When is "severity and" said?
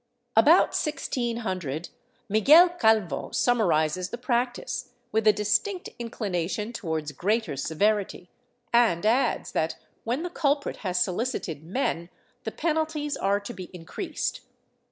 7.55-9.05